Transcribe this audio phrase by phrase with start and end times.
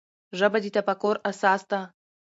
[0.37, 1.81] ژبه د تفکر اساس ده.